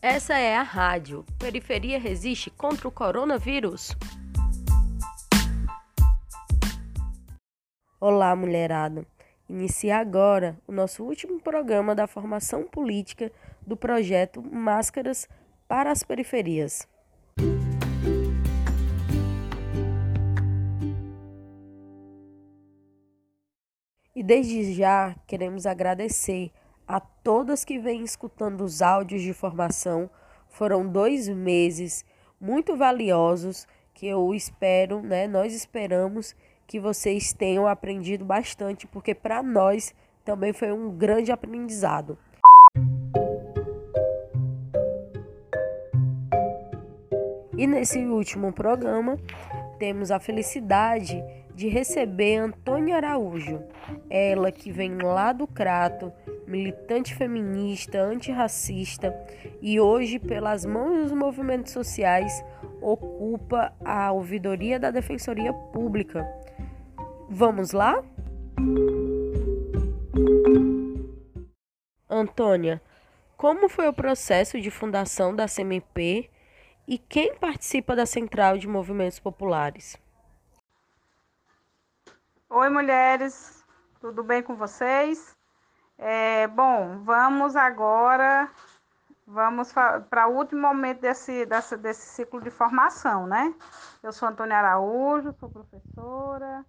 [0.00, 1.24] Essa é a rádio.
[1.40, 3.96] Periferia resiste contra o coronavírus.
[8.00, 9.04] Olá, mulherada.
[9.48, 13.32] Inicia agora o nosso último programa da formação política
[13.66, 15.28] do projeto Máscaras
[15.66, 16.86] para as Periferias.
[24.14, 26.52] E desde já queremos agradecer
[26.88, 30.08] a todas que vêm escutando os áudios de formação.
[30.48, 32.02] Foram dois meses
[32.40, 35.28] muito valiosos que eu espero, né?
[35.28, 36.34] Nós esperamos
[36.66, 42.16] que vocês tenham aprendido bastante, porque para nós também foi um grande aprendizado.
[47.56, 49.18] E nesse último programa,
[49.78, 51.22] temos a felicidade
[51.54, 53.60] de receber Antônia Araújo,
[54.08, 56.12] ela que vem lá do Crato,
[56.48, 59.14] militante feminista, antirracista
[59.60, 62.32] e hoje, pelas mãos dos movimentos sociais,
[62.80, 66.26] ocupa a ouvidoria da Defensoria Pública.
[67.28, 68.02] Vamos lá?
[72.08, 72.80] Antônia,
[73.36, 76.30] como foi o processo de fundação da CMP
[76.88, 79.96] e quem participa da Central de Movimentos Populares?
[82.48, 83.62] Oi, mulheres,
[84.00, 85.37] tudo bem com vocês?
[85.98, 88.48] É, bom, vamos agora,
[89.26, 93.52] vamos para o último momento desse, desse, ciclo de formação, né?
[94.00, 96.64] Eu sou Antônia Araújo, sou professora,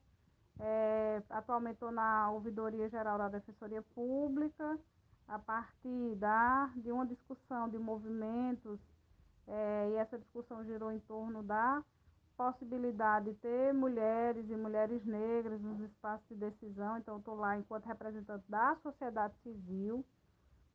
[0.59, 4.79] é, atualmente estou na Ouvidoria Geral da Defensoria Pública,
[5.27, 8.79] a partir da, de uma discussão de movimentos,
[9.47, 11.83] é, e essa discussão girou em torno da
[12.39, 16.97] possibilidade de ter mulheres e mulheres negras nos espaços de decisão.
[16.97, 20.05] Então, estou lá enquanto representante da sociedade civil.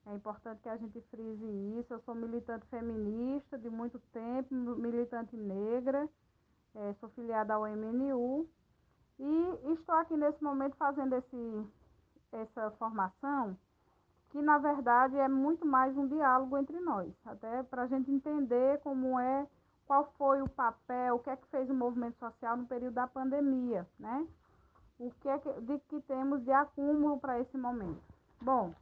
[0.04, 1.46] É importante que a gente frise
[1.80, 1.94] isso.
[1.94, 6.06] Eu sou militante feminista de muito tempo, militante negra,
[6.74, 8.46] é, sou filiada ao MNU
[9.18, 11.66] e estou aqui nesse momento fazendo esse,
[12.30, 13.56] essa formação
[14.28, 18.80] que na verdade é muito mais um diálogo entre nós, até para a gente entender
[18.80, 19.46] como é
[19.86, 23.06] qual foi o papel, o que é que fez o movimento social no período da
[23.06, 24.26] pandemia, né?
[24.98, 28.00] O que é que, de que temos de acúmulo para esse momento.
[28.40, 28.72] Bom,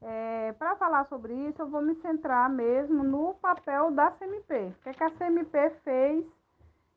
[0.00, 4.74] é, para falar sobre isso, eu vou me centrar mesmo no papel da CMP.
[4.78, 6.26] O que, é que a CMP fez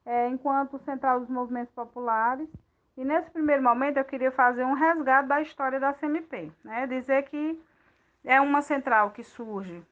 [0.05, 2.47] é, enquanto Central dos Movimentos Populares.
[2.95, 6.87] E nesse primeiro momento eu queria fazer um resgate da história da CMP, né?
[6.87, 7.61] Dizer que
[8.23, 9.83] é uma central que surge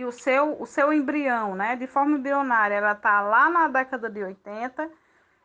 [0.00, 4.08] que o seu, o seu embrião, né, de forma embrionária, ela está lá na década
[4.08, 4.90] de 80,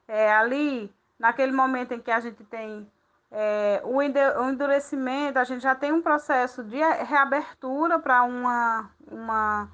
[0.08, 2.90] é, ali, naquele momento em que a gente tem
[3.30, 9.70] é, o, endurecimento, a gente já tem um processo de reabertura para uma, uma,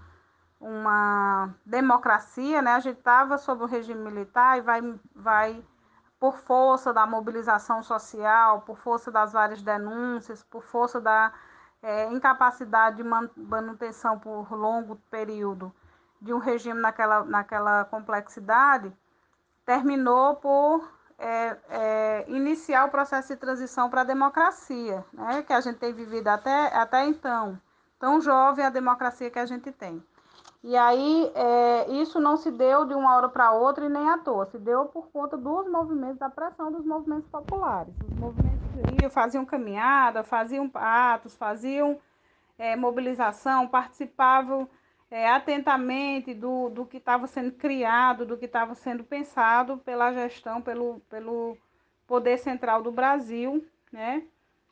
[0.59, 2.71] uma democracia, né?
[2.71, 4.81] A gente estava sob o regime militar e vai,
[5.15, 5.63] vai,
[6.19, 11.31] por força da mobilização social, por força das várias denúncias, por força da
[11.81, 15.73] é, incapacidade de manutenção por longo período
[16.21, 18.93] de um regime naquela, naquela complexidade,
[19.65, 20.87] terminou por
[21.17, 25.93] é, é, iniciar o processo de transição para a democracia, né, que a gente tem
[25.93, 27.59] vivido até, até então,
[27.99, 30.03] tão jovem a democracia que a gente tem.
[30.63, 34.19] E aí, é, isso não se deu de uma hora para outra e nem à
[34.19, 37.93] toa, se deu por conta dos movimentos, da pressão dos movimentos populares.
[38.11, 38.60] Os movimentos
[39.09, 41.99] faziam caminhada, faziam atos, faziam
[42.57, 44.69] é, mobilização, participavam
[45.09, 50.61] é, atentamente do, do que estava sendo criado, do que estava sendo pensado pela gestão,
[50.61, 51.57] pelo, pelo
[52.07, 54.23] poder central do Brasil, né?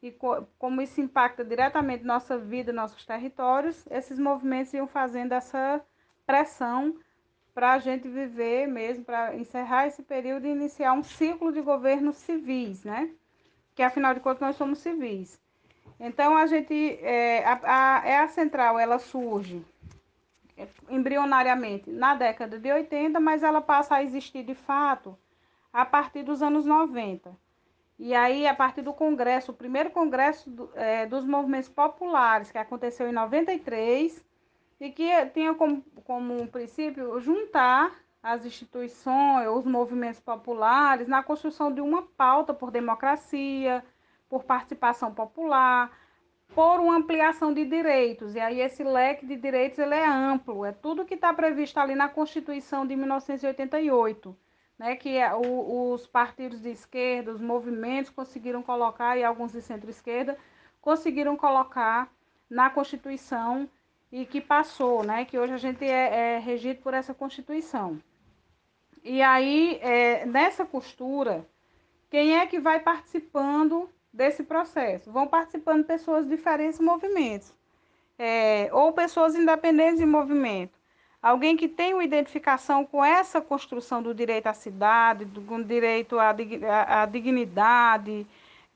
[0.02, 5.82] E co como isso impacta diretamente nossa vida, nossos territórios, esses movimentos iam fazendo essa
[6.26, 6.96] pressão
[7.54, 12.16] para a gente viver mesmo, para encerrar esse período e iniciar um ciclo de governos
[12.16, 13.14] civis, né?
[13.80, 15.40] Que afinal de contas nós somos civis.
[15.98, 19.66] Então a gente é, a, a, é a central, ela surge
[20.90, 25.18] embrionariamente na década de 80, mas ela passa a existir de fato
[25.72, 27.34] a partir dos anos 90.
[27.98, 32.58] E aí, a partir do Congresso, o primeiro Congresso do, é, dos Movimentos Populares, que
[32.58, 34.22] aconteceu em 93,
[34.82, 41.82] e que tinha como, como princípio juntar as instituições, os movimentos populares na construção de
[41.82, 43.84] uma pauta por democracia,
[44.28, 45.92] por participação popular,
[46.54, 48.36] por uma ampliação de direitos.
[48.36, 51.96] E aí esse leque de direitos ele é amplo, é tudo que está previsto ali
[51.96, 54.36] na Constituição de 1988,
[54.78, 59.62] né, que é o, os partidos de esquerda, os movimentos conseguiram colocar, e alguns de
[59.62, 60.38] centro-esquerda,
[60.82, 62.10] conseguiram colocar
[62.50, 63.70] na Constituição
[64.12, 65.26] e que passou, né?
[65.26, 68.00] Que hoje a gente é, é regido por essa Constituição.
[69.04, 71.46] E aí, é, nessa costura,
[72.10, 75.12] quem é que vai participando desse processo?
[75.12, 77.54] Vão participando pessoas de diferentes movimentos,
[78.18, 80.78] é, ou pessoas independentes de movimento.
[81.22, 86.18] Alguém que tem uma identificação com essa construção do direito à cidade, do, com direito
[86.18, 88.26] à, à, à dignidade,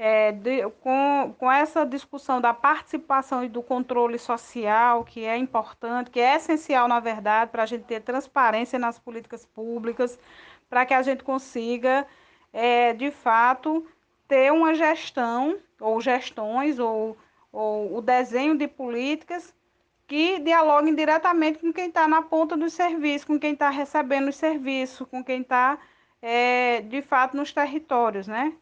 [0.06, 6.12] é, de, com, com essa discussão da participação e do controle social, que é importante,
[6.12, 10.20] que é essencial, na verdade, para a gente ter transparência nas políticas públicas,
[10.70, 12.06] para que a gente consiga,
[12.52, 13.88] é, de fato,
[14.28, 17.16] ter uma gestão, ou gestões, ou,
[17.50, 19.56] ou o desenho de políticas
[20.06, 24.34] que dialoguem diretamente com quem está na ponta do serviço, com quem está recebendo o
[24.34, 25.78] serviço, com quem está,
[26.22, 28.54] é, de fato, nos territórios, né?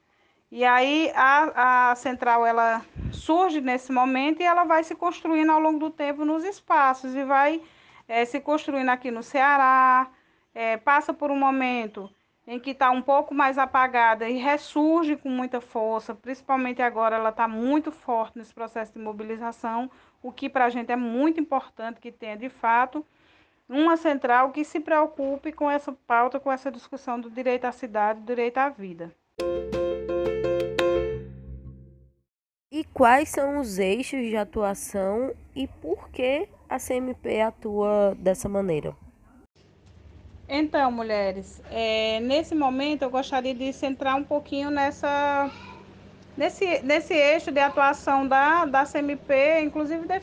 [0.51, 5.62] E aí a, a central ela surge nesse momento e ela vai se construindo ao
[5.62, 7.62] longo do tempo nos espaços e vai
[8.06, 10.09] é, se construindo aqui no Ceará,
[10.53, 12.09] é, passa por um momento
[12.45, 17.30] em que está um pouco mais apagada e ressurge com muita força, principalmente agora ela
[17.30, 19.89] está muito forte nesse processo de mobilização,
[20.21, 23.06] o que para a gente é muito importante que tenha de fato
[23.69, 28.19] uma central que se preocupe com essa pauta, com essa discussão do direito à cidade,
[28.19, 29.15] do direito à vida.
[32.73, 38.95] E quais são os eixos de atuação e por que a CMP atua dessa maneira?
[40.47, 45.51] Então, mulheres, é, nesse momento eu gostaria de centrar um pouquinho nessa,
[46.38, 50.21] nesse, nesse eixo de atuação da, da CMP, inclusive de,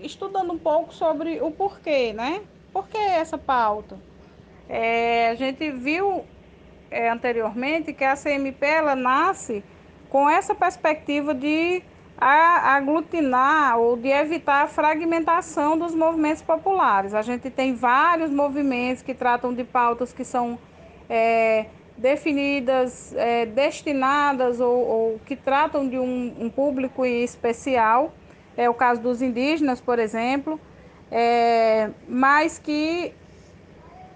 [0.00, 2.40] estudando um pouco sobre o porquê, né?
[2.72, 3.98] Por que essa pauta?
[4.68, 6.24] É, a gente viu
[6.88, 9.64] é, anteriormente que a CMP ela nasce
[10.12, 11.82] com essa perspectiva de
[12.18, 17.14] aglutinar ou de evitar a fragmentação dos movimentos populares.
[17.14, 20.58] A gente tem vários movimentos que tratam de pautas que são
[21.08, 21.64] é,
[21.96, 28.12] definidas, é, destinadas ou, ou, que tratam de um, um, público especial.
[28.54, 30.60] É o caso dos indígenas, por exemplo,
[31.10, 33.14] é, mas que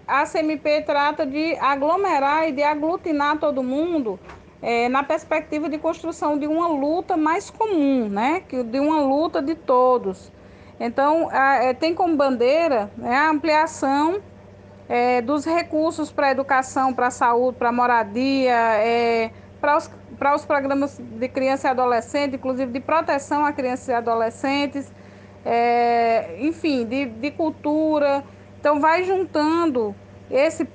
[0.06, 4.20] a CMP trata de aglomerar e de aglutinar todo mundo
[4.62, 8.42] é, na perspectiva de construção de uma luta mais comum, né?
[8.48, 10.32] de uma luta de todos.
[10.78, 14.20] Então, a, é, tem como bandeira né, a ampliação
[14.88, 19.30] é, dos recursos para a educação, para a saúde, para a moradia, é,
[19.60, 19.90] para os,
[20.34, 24.92] os programas de criança e adolescente, inclusive de proteção a crianças e adolescentes,
[25.44, 28.22] é, enfim, de, de cultura.
[28.60, 29.94] Então, vai juntando
[30.30, 30.66] esse,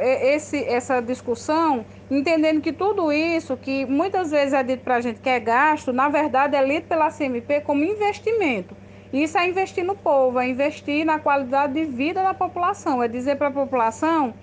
[0.00, 5.20] esse, essa discussão, entendendo que tudo isso, que muitas vezes é dito para a gente
[5.20, 8.76] que é gasto, na verdade é lido pela CMP como investimento.
[9.12, 13.36] Isso é investir no povo, é investir na qualidade de vida da população, é dizer
[13.36, 14.34] para a população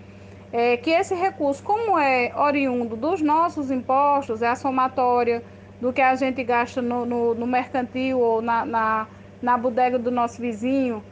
[0.51, 5.43] é, que esse recurso, como é oriundo dos nossos impostos, é a somatória
[5.81, 9.07] do que a gente gasta no, no, no mercantil ou na, na,
[9.41, 11.03] na bodega do nosso vizinho,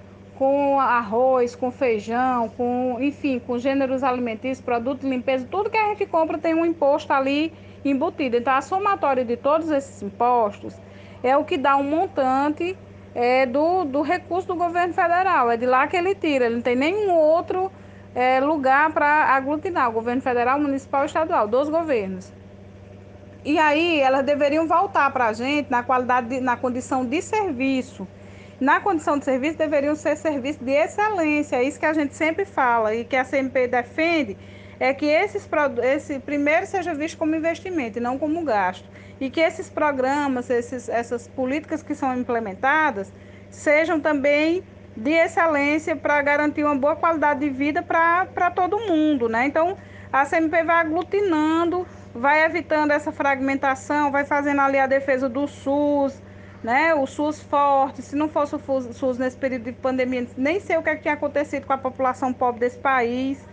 [0.42, 5.90] com arroz, com feijão, com, enfim, com gêneros alimentícios, produtos de limpeza, tudo que a
[5.90, 7.54] gente compra tem um imposto ali
[7.86, 8.38] embutido.
[8.38, 10.74] Então, a somatória de todos esses impostos
[11.22, 12.76] é o que dá um montante
[13.14, 15.52] é, do, do recurso do governo federal.
[15.52, 17.72] É de lá que ele tira, ele não tem nenhum outro
[18.16, 22.34] é, lugar para aglutinar, o governo federal, municipal e estadual, dos governos.
[23.46, 28.08] E aí elas deveriam voltar para a gente na qualidade, de, na condição de serviço
[28.62, 31.56] na condição de serviço, deveriam ser serviços de excelência.
[31.56, 34.38] É isso que a gente sempre fala e que a CMP defende,
[34.80, 35.50] é que esses,
[35.82, 38.88] esse primeiro seja visto como investimento e não como gasto.
[39.20, 43.12] E que esses programas, esses, essas políticas que são implementadas,
[43.50, 44.64] sejam também
[44.96, 49.28] de excelência para garantir uma boa qualidade de vida para todo mundo.
[49.28, 49.48] Né?
[49.48, 49.76] Então,
[50.14, 56.22] a CMP vai aglutinando, vai evitando essa fragmentação, vai fazendo ali a defesa do SUS,
[56.64, 56.94] né?
[56.94, 60.84] O SUS forte, se não fosse o SUS nesse período de pandemia, nem sei o
[60.84, 63.44] que, é que tinha acontecido com a população pobre desse país.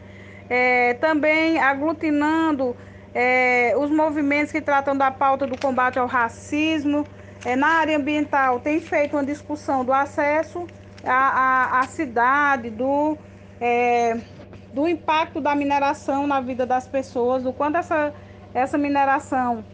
[0.51, 2.77] É, também aglutinando
[3.15, 7.07] é, os movimentos que tratam da pauta do combate ao racismo.
[7.45, 10.67] É, na área ambiental, tem feito uma discussão do acesso
[11.05, 13.17] à, à, à cidade, do,
[13.61, 14.19] é,
[14.73, 18.13] do impacto da mineração na vida das pessoas, do quanto essa,
[18.53, 19.65] essa mineração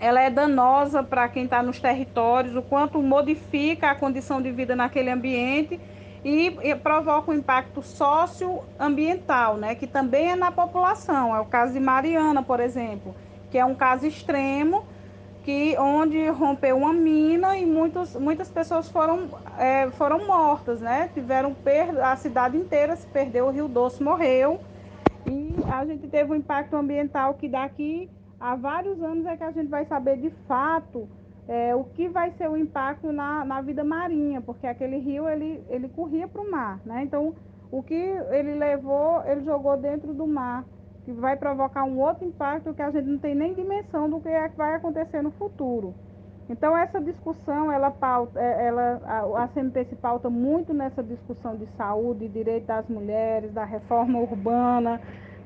[0.00, 4.74] ela é danosa para quem está nos territórios, o quanto modifica a condição de vida
[4.74, 5.78] naquele ambiente
[6.24, 11.36] e, e provoca um impacto socioambiental, né, que também é na população.
[11.36, 13.14] É o caso de Mariana, por exemplo,
[13.50, 14.84] que é um caso extremo,
[15.44, 19.28] que onde rompeu uma mina e muitos, muitas pessoas foram,
[19.58, 21.10] é, foram mortas, né?
[21.12, 24.60] Tiveram perda, a cidade inteira se perdeu, o Rio Doce morreu
[25.26, 29.50] e a gente teve um impacto ambiental que daqui a vários anos é que a
[29.50, 31.06] gente vai saber de fato
[31.46, 35.62] é, o que vai ser o impacto na, na vida marinha, porque aquele rio ele,
[35.68, 37.02] ele corria para o mar, né?
[37.04, 37.34] Então
[37.70, 40.64] o que ele levou, ele jogou dentro do mar
[41.04, 44.28] que vai provocar um outro impacto que a gente não tem nem dimensão do que,
[44.28, 45.94] é que vai acontecer no futuro.
[46.48, 51.56] Então essa discussão, ela pauta, é, ela, a, a CMP se pauta muito nessa discussão
[51.56, 55.00] de saúde, direito das mulheres, da reforma urbana,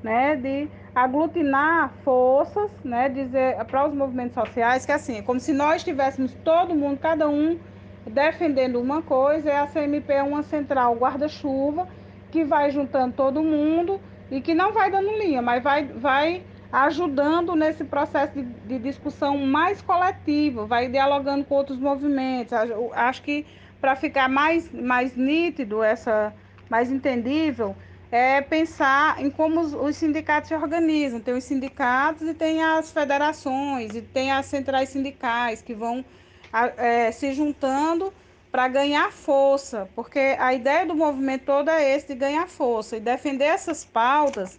[0.05, 5.51] né, de aglutinar forças, né, dizer para os movimentos sociais que assim, é como se
[5.51, 7.57] nós tivéssemos todo mundo, cada um
[8.05, 11.87] defendendo uma coisa, e a CMP é uma central guarda-chuva
[12.29, 17.55] que vai juntando todo mundo e que não vai dando linha, mas vai, vai ajudando
[17.55, 22.53] nesse processo de, de discussão mais coletivo, vai dialogando com outros movimentos.
[22.93, 23.43] Acho que
[23.81, 26.31] para ficar mais, mais nítido, essa,
[26.69, 27.75] mais entendível,
[28.11, 31.19] é pensar em como os, os, sindicatos se organizam.
[31.19, 36.03] Tem os sindicatos e tem as federações, e tem as centrais sindicais que vão
[36.77, 38.13] é, se juntando
[38.51, 43.01] para ganhar força, porque a ideia do movimento todo é esse de ganhar força e
[43.01, 44.57] defender essas pautas,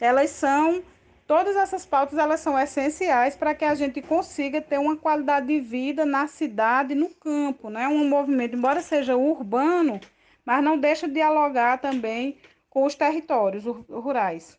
[0.00, 0.80] elas são
[1.26, 5.58] todas essas pautas elas são essenciais para que a gente consiga ter uma qualidade de
[5.58, 7.88] vida na cidade, no campo, né?
[7.88, 10.00] Um movimento, embora seja urbano,
[10.44, 12.36] mas não deixa de dialogar também
[12.72, 14.58] com os territórios rurais.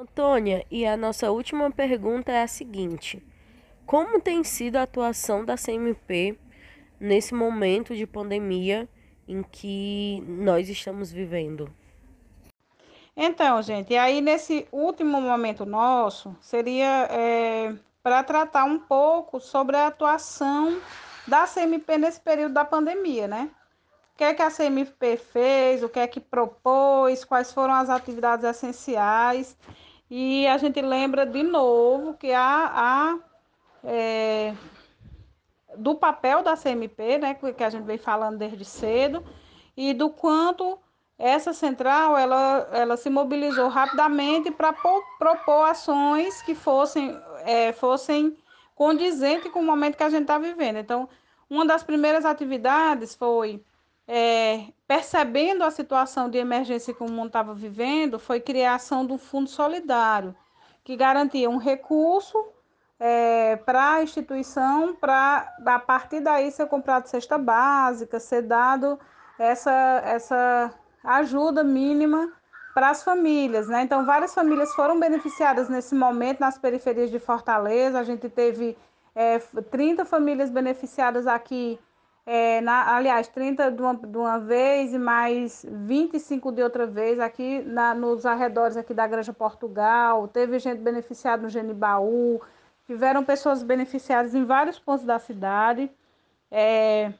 [0.00, 3.22] Antônia, e a nossa última pergunta é a seguinte:
[3.84, 6.38] como tem sido a atuação da CMP
[6.98, 8.88] nesse momento de pandemia
[9.28, 11.70] em que nós estamos vivendo?
[13.14, 19.76] Então, gente, e aí nesse último momento nosso, seria é, para tratar um pouco sobre
[19.76, 20.80] a atuação
[21.26, 23.50] da CMP nesse período da pandemia, né?
[24.18, 27.88] O que é que a CMP fez, o que é que propôs, quais foram as
[27.88, 29.56] atividades essenciais.
[30.10, 33.18] E a gente lembra de novo que a, a
[33.84, 34.54] é,
[35.76, 39.22] do papel da CMP, né, que a gente vem falando desde cedo,
[39.76, 40.76] e do quanto
[41.16, 48.36] essa central ela, ela se mobilizou rapidamente para propor ações que fossem, é, fossem
[48.74, 50.78] condizentes com o momento que a gente está vivendo.
[50.78, 51.08] Então,
[51.48, 53.62] uma das primeiras atividades foi,
[54.08, 59.50] é, percebendo a situação de emergência que o mundo estava vivendo, foi criação do Fundo
[59.50, 60.34] Solidário,
[60.82, 62.42] que garantia um recurso
[62.98, 68.98] é, para a instituição, para a partir daí ser comprado cesta básica, ser dado
[69.38, 70.74] essa, essa
[71.04, 72.32] ajuda mínima
[72.72, 73.68] para as famílias.
[73.68, 73.82] Né?
[73.82, 77.98] Então, várias famílias foram beneficiadas nesse momento nas periferias de Fortaleza.
[77.98, 78.76] A gente teve
[79.14, 81.78] é, 30 famílias beneficiadas aqui,
[82.30, 87.18] é, na, aliás, 30 de uma, de uma vez e mais 25 de outra vez
[87.18, 90.28] aqui na, nos arredores aqui da Granja Portugal.
[90.28, 92.38] Teve gente beneficiada no Genibaú,
[92.86, 95.90] tiveram pessoas beneficiadas em vários pontos da cidade.
[96.50, 97.14] É,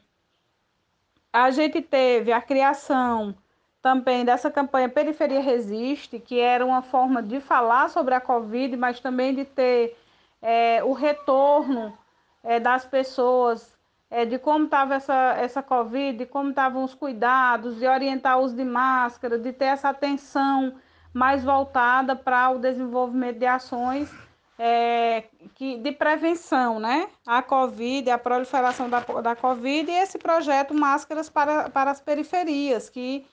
[1.33, 3.35] a gente teve a criação
[3.81, 8.99] também dessa campanha Periferia Resiste, que era uma forma de falar sobre a Covid, mas
[8.99, 9.97] também de ter
[10.39, 11.97] é, o retorno
[12.43, 13.78] é, das pessoas,
[14.09, 18.43] é, de como estava essa, essa Covid, de como estavam os cuidados, de orientar o
[18.43, 20.75] uso de máscara, de ter essa atenção
[21.13, 24.11] mais voltada para o desenvolvimento de ações
[24.57, 25.23] é,
[25.55, 27.07] que, de prevenção, né?
[27.25, 32.89] A Covid, a proliferação da, da Covid e esse projeto Máscaras para, para as Periferias,
[32.89, 33.25] que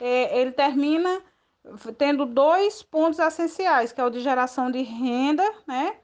[0.00, 1.22] é, ele termina
[1.96, 5.96] tendo dois pontos essenciais, que é o de geração de renda, né?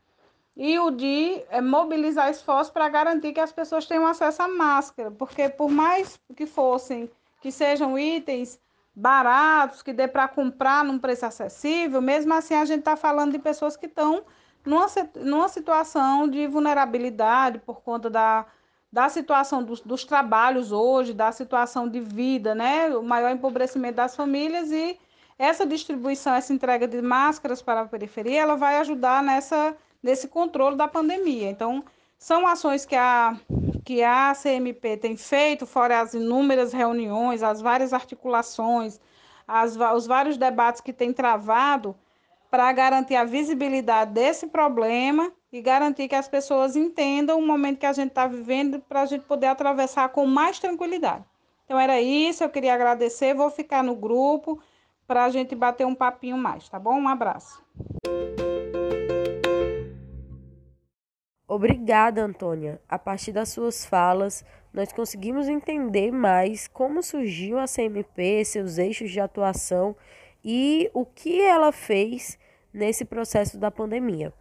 [0.56, 5.10] E o de é, mobilizar esforços para garantir que as pessoas tenham acesso à máscara,
[5.10, 8.60] porque por mais que fossem, que sejam itens
[8.94, 13.38] baratos, que dê para comprar num preço acessível, mesmo assim a gente está falando de
[13.38, 14.24] pessoas que estão
[14.64, 18.46] numa, numa situação de vulnerabilidade por conta da,
[18.92, 22.94] da situação dos, dos trabalhos hoje, da situação de vida, né?
[22.96, 24.98] O maior empobrecimento das famílias e
[25.38, 30.76] essa distribuição, essa entrega de máscaras para a periferia, ela vai ajudar nessa, nesse controle
[30.76, 31.50] da pandemia.
[31.50, 31.84] Então,
[32.18, 33.36] são ações que a,
[33.84, 39.00] que a CMP tem feito, fora as inúmeras reuniões, as várias articulações,
[39.46, 41.96] as, os vários debates que tem travado,
[42.50, 47.86] para garantir a visibilidade desse problema e garantir que as pessoas entendam o momento que
[47.86, 51.24] a gente está vivendo para a gente poder atravessar com mais tranquilidade.
[51.64, 54.60] Então era isso, eu queria agradecer, vou ficar no grupo
[55.06, 56.94] para a gente bater um papinho mais, tá bom?
[56.94, 57.62] Um abraço.
[61.52, 62.80] Obrigada, Antônia.
[62.88, 69.10] A partir das suas falas, nós conseguimos entender mais como surgiu a CMP, seus eixos
[69.10, 69.96] de atuação
[70.44, 72.38] e o que ela fez
[72.72, 74.32] nesse processo da pandemia.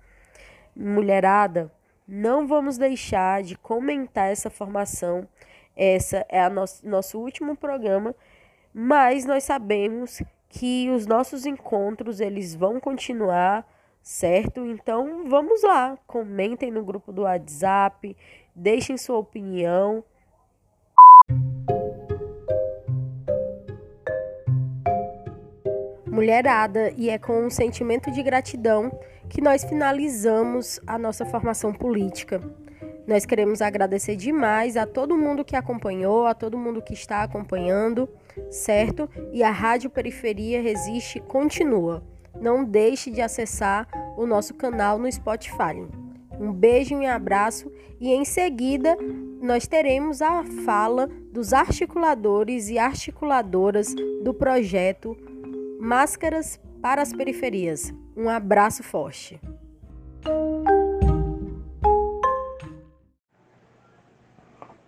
[0.75, 1.73] Mulherada,
[2.07, 5.27] não vamos deixar de comentar essa formação.
[5.75, 8.13] Essa é a nosso, nosso último programa,
[8.71, 13.67] mas nós sabemos que os nossos encontros eles vão continuar,
[14.09, 14.65] certo?
[14.65, 18.17] Então vamos lá, comentem no grupo do WhatsApp,
[18.55, 20.03] deixem sua opinião.
[26.07, 28.91] Mulherada, e é com um sentimento de gratidão
[29.29, 32.41] que nós finalizamos a nossa formação política.
[33.05, 38.09] Nós queremos agradecer demais a todo mundo que acompanhou, a todo mundo que está acompanhando,
[38.49, 39.07] certo?
[39.31, 42.03] E a Rádio Periferia Resiste continua.
[42.39, 45.87] Não deixe de acessar o nosso canal no Spotify.
[46.39, 48.97] Um beijo e um abraço e em seguida
[49.41, 53.93] nós teremos a fala dos articuladores e articuladoras
[54.23, 55.15] do projeto
[55.79, 57.93] Máscaras para as Periferias.
[58.15, 59.39] Um abraço forte.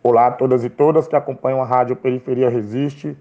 [0.03, 3.17] Olá a todas e todas que acompanham a Rádio Periferia Resiste.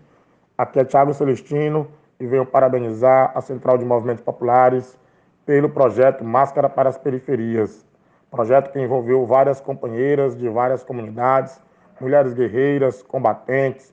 [0.56, 1.86] Aqui é Tiago Celestino
[2.20, 4.98] e venho parabenizar a Central de Movimentos Populares
[5.46, 7.84] pelo projeto Máscara para as Periferias.
[8.30, 11.60] Projeto que envolveu várias companheiras de várias comunidades,
[12.00, 13.92] mulheres guerreiras, combatentes,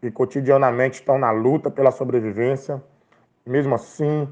[0.00, 2.82] que cotidianamente estão na luta pela sobrevivência.
[3.46, 4.28] Mesmo assim,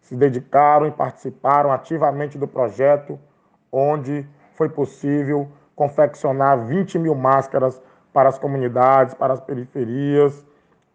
[0.00, 3.18] se dedicaram e participaram ativamente do projeto,
[3.72, 10.44] onde foi possível confeccionar 20 mil máscaras para as comunidades, para as periferias,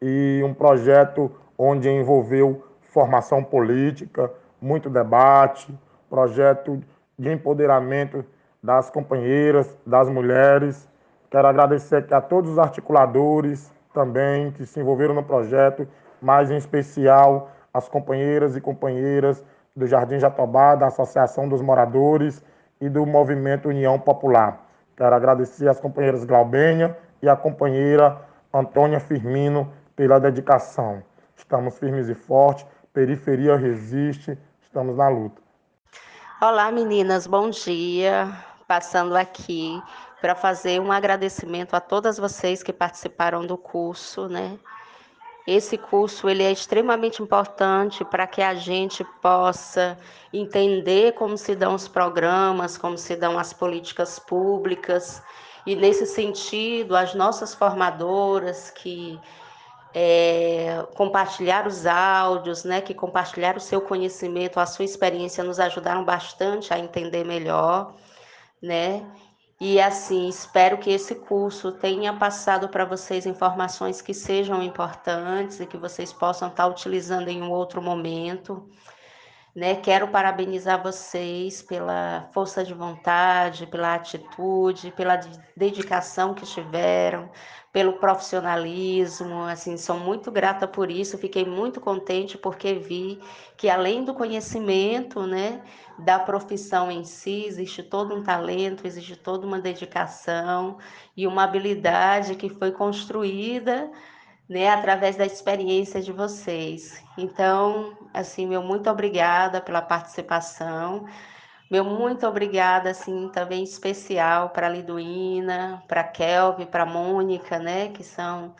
[0.01, 4.31] e um projeto onde envolveu formação política,
[4.61, 5.73] muito debate,
[6.09, 6.81] projeto
[7.17, 8.25] de empoderamento
[8.61, 10.89] das companheiras, das mulheres.
[11.29, 15.87] Quero agradecer aqui a todos os articuladores também que se envolveram no projeto,
[16.21, 19.43] mas em especial as companheiras e companheiras
[19.75, 22.43] do Jardim Jatobá, da Associação dos Moradores
[22.79, 24.65] e do Movimento União Popular.
[24.95, 28.17] Quero agradecer às companheiras Glaubênia e à companheira
[28.53, 31.03] Antônia Firmino pela dedicação.
[31.35, 35.41] Estamos firmes e fortes, periferia resiste, estamos na luta.
[36.41, 38.31] Olá meninas, bom dia.
[38.67, 39.81] Passando aqui
[40.21, 44.57] para fazer um agradecimento a todas vocês que participaram do curso, né?
[45.45, 49.95] Esse curso ele é extremamente importante para que a gente possa
[50.33, 55.21] entender como se dão os programas, como se dão as políticas públicas.
[55.65, 59.19] E nesse sentido, as nossas formadoras que
[59.97, 66.03] é, compartilhar os áudios, né, que compartilhar o seu conhecimento, a sua experiência, nos ajudaram
[66.03, 67.95] bastante a entender melhor,
[68.61, 69.09] né?
[69.59, 75.65] E assim, espero que esse curso tenha passado para vocês informações que sejam importantes e
[75.65, 78.69] que vocês possam estar utilizando em um outro momento.
[79.55, 79.75] Né?
[79.77, 85.17] Quero parabenizar vocês pela força de vontade, pela atitude, pela
[85.55, 87.31] dedicação que tiveram,
[87.71, 89.43] pelo profissionalismo.
[89.43, 91.17] Assim, sou muito grata por isso.
[91.17, 93.17] Fiquei muito contente porque vi
[93.55, 95.63] que além do conhecimento, né,
[95.97, 100.77] da profissão em si, existe todo um talento, existe toda uma dedicação
[101.15, 103.89] e uma habilidade que foi construída
[104.47, 107.03] né, através da experiência de vocês.
[107.17, 111.05] Então, assim, meu muito obrigada pela participação.
[111.69, 117.57] Meu muito obrigada, assim, também especial para a Liduína, para a Kelvin, para a Mônica,
[117.57, 118.55] né, que são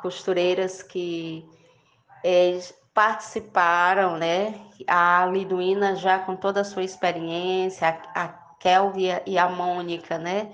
[0.00, 1.46] costureiras que
[2.24, 2.58] é,
[2.94, 4.54] participaram, né?
[4.86, 8.46] A Liduína já com toda a sua experiência, a, a
[9.26, 10.50] e a Mônica, né?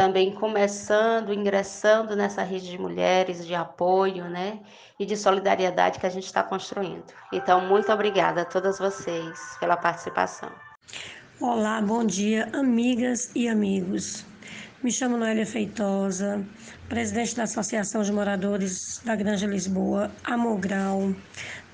[0.00, 4.58] Também começando, ingressando nessa rede de mulheres de apoio, né,
[4.98, 7.04] e de solidariedade que a gente está construindo.
[7.30, 10.48] Então, muito obrigada a todas vocês pela participação.
[11.38, 14.24] Olá, bom dia, amigas e amigos.
[14.82, 16.42] Me chamo Noélia Feitosa,
[16.88, 21.14] presidente da Associação de Moradores da Granja Lisboa, Amogral,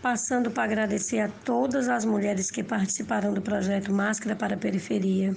[0.02, 5.32] passando para agradecer a todas as mulheres que participaram do projeto Máscara para a Periferia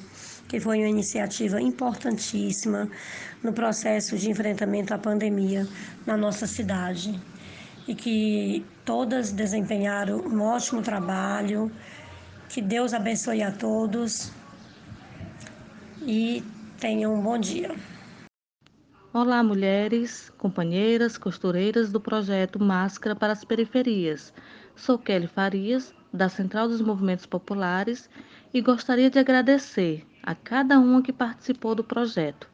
[0.49, 2.89] que foi uma iniciativa importantíssima
[3.43, 5.67] no processo de enfrentamento à pandemia
[6.07, 7.17] na nossa cidade
[7.87, 11.71] e que todas desempenharam um ótimo trabalho.
[12.49, 14.31] Que Deus abençoe a todos
[16.01, 16.43] e
[16.79, 17.75] tenham um bom dia.
[19.13, 24.33] Olá, mulheres, companheiras, costureiras do projeto Máscara para as Periferias.
[24.75, 28.09] Sou Kelly Farias, da Central dos Movimentos Populares,
[28.51, 32.47] e gostaria de agradecer a cada uma que participou do projeto.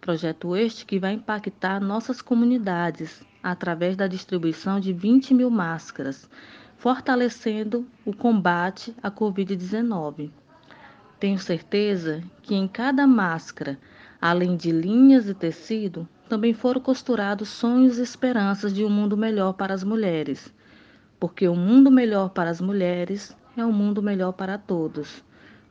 [0.00, 6.28] Projeto este que vai impactar nossas comunidades através da distribuição de 20 mil máscaras,
[6.76, 10.32] fortalecendo o combate à Covid-19.
[11.20, 13.78] Tenho certeza que em cada máscara,
[14.20, 19.52] além de linhas e tecido, também foram costurados sonhos e esperanças de um mundo melhor
[19.52, 20.52] para as mulheres,
[21.20, 25.22] porque o um mundo melhor para as mulheres é um mundo melhor para todos.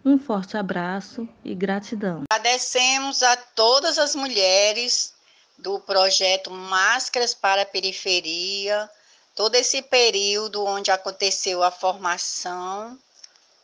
[0.03, 2.23] Um forte abraço e gratidão.
[2.31, 5.13] Agradecemos a todas as mulheres
[5.57, 8.89] do projeto Máscaras para a Periferia,
[9.35, 12.97] todo esse período onde aconteceu a formação,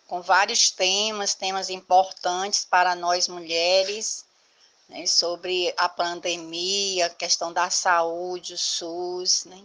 [0.05, 4.23] com vários temas, temas importantes para nós mulheres,
[4.87, 9.59] né, sobre a pandemia, a questão da saúde, o SUS, né,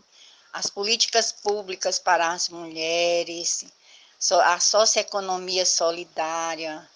[0.52, 3.64] as políticas públicas para as mulheres,
[4.30, 6.88] a socioeconomia solidária.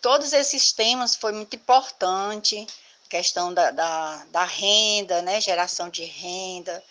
[0.00, 2.66] Todos esses temas foi muito importante,
[3.08, 6.82] questão da, da, da renda, né, geração de renda,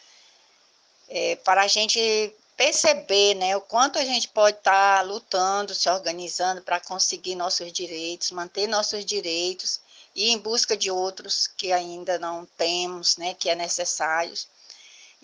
[1.08, 5.88] é, para a gente perceber né, o quanto a gente pode estar tá lutando, se
[5.90, 9.80] organizando para conseguir nossos direitos, manter nossos direitos
[10.16, 14.48] e em busca de outros que ainda não temos, né, que é necessários.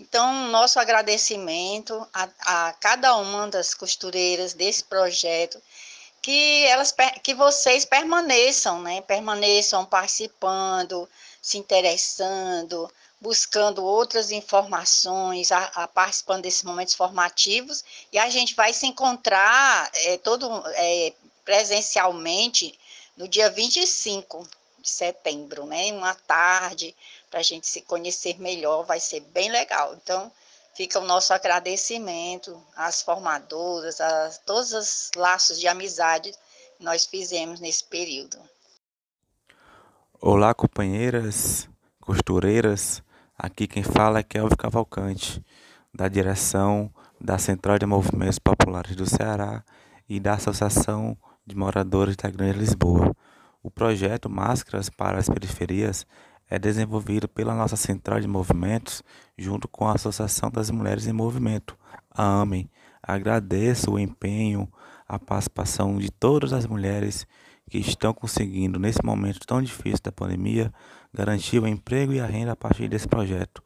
[0.03, 2.27] Então, nosso agradecimento a,
[2.67, 5.61] a cada uma das costureiras desse projeto,
[6.21, 8.99] que elas que vocês permaneçam, né?
[9.01, 11.09] Permaneçam participando,
[11.41, 18.73] se interessando, buscando outras informações, a, a participando desses momentos formativos, e a gente vai
[18.73, 21.13] se encontrar é, todo é,
[21.45, 22.77] presencialmente
[23.15, 24.45] no dia 25
[24.79, 25.93] de setembro, né?
[25.93, 26.93] Uma tarde,
[27.33, 29.95] para a gente se conhecer melhor, vai ser bem legal.
[29.95, 30.31] Então,
[30.75, 36.31] fica o nosso agradecimento às formadoras, a todos os laços de amizade
[36.77, 38.37] que nós fizemos nesse período.
[40.21, 41.67] Olá, companheiras,
[41.99, 43.01] costureiras.
[43.35, 45.43] Aqui quem fala é Kelvin Cavalcante,
[45.91, 49.63] da direção da Central de Movimentos Populares do Ceará
[50.07, 53.11] e da Associação de Moradores da Grande Lisboa.
[53.63, 56.05] O projeto Máscaras para as Periferias
[56.53, 59.01] é desenvolvido pela nossa Central de Movimentos
[59.35, 61.75] junto com a Associação das Mulheres em Movimento,
[62.11, 62.69] a AMEN.
[63.01, 64.71] Agradeço o empenho,
[65.07, 67.25] a participação de todas as mulheres
[67.67, 70.71] que estão conseguindo, nesse momento tão difícil da pandemia,
[71.11, 73.63] garantir o emprego e a renda a partir desse projeto.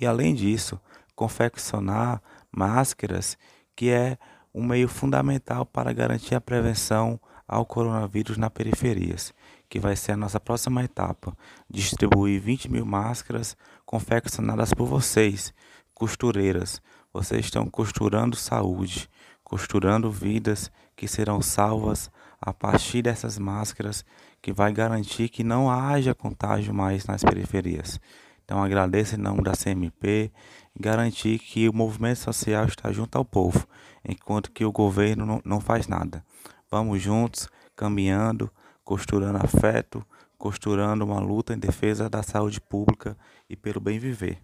[0.00, 0.80] E além disso,
[1.14, 3.36] confeccionar máscaras,
[3.76, 4.16] que é
[4.54, 9.30] um meio fundamental para garantir a prevenção ao coronavírus nas periferias
[9.70, 11.34] que vai ser a nossa próxima etapa.
[11.70, 13.56] Distribuir 20 mil máscaras
[13.86, 15.54] confeccionadas por vocês,
[15.94, 16.82] costureiras.
[17.12, 19.08] Vocês estão costurando saúde,
[19.44, 24.04] costurando vidas que serão salvas a partir dessas máscaras,
[24.42, 28.00] que vai garantir que não haja contágio mais nas periferias.
[28.44, 30.32] Então agradeço em nome da CMP
[30.78, 33.68] garantir que o movimento social está junto ao povo,
[34.04, 36.24] enquanto que o governo não, não faz nada.
[36.68, 38.50] Vamos juntos, caminhando,
[38.90, 40.04] costurando afeto,
[40.36, 43.16] costurando uma luta em defesa da saúde pública
[43.48, 44.42] e pelo bem viver.